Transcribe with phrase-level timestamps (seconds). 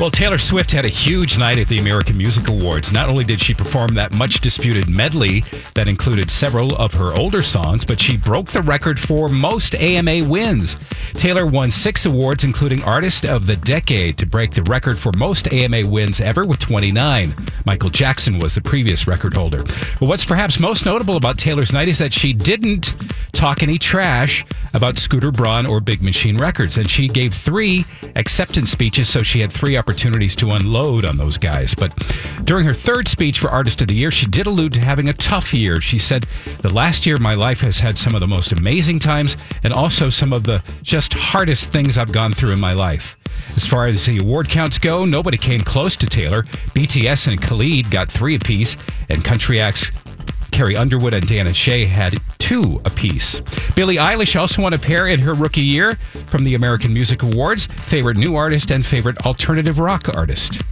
[0.00, 2.90] Well, Taylor Swift had a huge night at the American Music Awards.
[2.90, 7.40] Not only did she perform that much disputed medley that included several of her older
[7.40, 10.74] songs, but she broke the record for most AMA wins.
[11.12, 15.52] Taylor won six awards, including Artist of the Decade, to break the record for most
[15.52, 17.34] AMA wins ever with 29.
[17.64, 19.62] Michael Jackson was the previous record holder.
[19.62, 22.94] But what's perhaps most notable about Taylor's night is that she didn't
[23.32, 24.44] talk any trash
[24.74, 27.84] about Scooter Braun or Big Machine Records, and she gave three
[28.16, 31.74] acceptance speeches, so she had three opportunities to unload on those guys.
[31.74, 31.94] But
[32.44, 35.14] during her third speech for Artist of the Year, she did allude to having a
[35.14, 35.80] tough year.
[35.80, 36.24] She said,
[36.60, 39.72] The last year of my life has had some of the most amazing times and
[39.72, 43.16] also some of the just hardest things I've gone through in my life.
[43.56, 46.42] As far as the award counts go, nobody came close to Taylor.
[46.74, 48.76] BTS and Khalid got three apiece,
[49.08, 49.90] and country acts
[50.52, 53.40] Carrie Underwood and Dan and Shay had two apiece.
[53.74, 55.96] Billie Eilish also won a pair in her rookie year
[56.28, 60.62] from the American Music Awards Favorite New Artist and Favorite Alternative Rock Artist.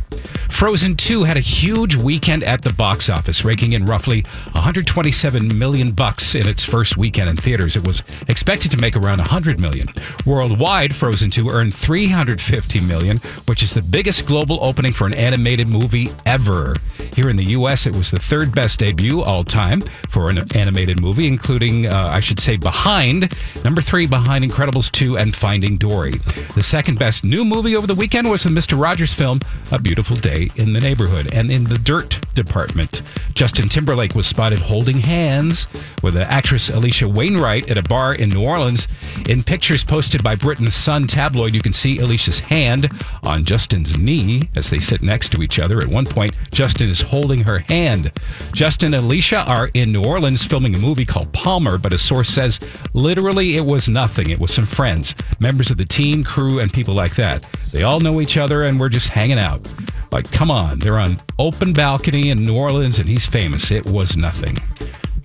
[0.50, 5.92] Frozen 2 had a huge weekend at the box office, raking in roughly 127 million
[5.92, 7.76] bucks in its first weekend in theaters.
[7.76, 9.88] It was expected to make around 100 million.
[10.26, 15.68] Worldwide, Frozen 2 earned 350 million, which is the biggest global opening for an animated
[15.68, 16.74] movie ever.
[17.14, 21.00] Here in the US, it was the third best debut all time for an animated
[21.00, 23.32] movie, including, uh, I should say, behind
[23.64, 26.12] number three, behind Incredibles 2 and Finding Dory.
[26.54, 28.80] The second best new movie over the weekend was the Mr.
[28.80, 31.34] Rogers film, A Beautiful Day in the Neighborhood.
[31.34, 33.02] And in the dirt department,
[33.34, 35.68] Justin Timberlake was spotted holding hands
[36.02, 38.88] with the actress Alisha Wainwright at a bar in New Orleans.
[39.28, 42.90] In pictures posted by Britain's Sun tabloid, you can see Alisha's hand
[43.22, 45.78] on Justin's knee as they sit next to each other.
[45.78, 48.12] At one point, Justin is holding her hand.
[48.52, 52.28] Justin and Alisha are in New Orleans filming a movie called Palmer, but a source
[52.28, 52.60] says
[52.92, 54.30] literally it was nothing.
[54.30, 57.44] It was some friends, members of the team, crew, and people like that.
[57.72, 59.68] They all know each other and we're just hanging out.
[60.10, 63.70] Like, come on, they're on open balcony in New Orleans and he's famous.
[63.70, 64.56] It was nothing.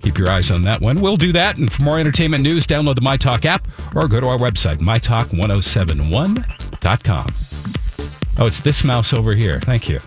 [0.02, 1.00] Keep your eyes on that one.
[1.00, 1.58] We'll do that.
[1.58, 3.66] And for more entertainment news, download the MyTalk app
[3.96, 7.26] or go to our website, mytalk1071.com.
[8.38, 9.58] Oh, it's this mouse over here.
[9.60, 9.98] Thank you.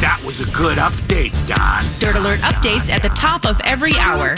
[0.00, 1.84] That was a good update, Don.
[1.98, 4.36] Dirt Alert updates at the top of every hour.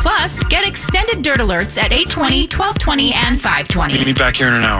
[0.00, 3.94] Plus, get extended Dirt Alerts at 820, 1220, and 520.
[3.94, 4.76] Meet me back here in an hour.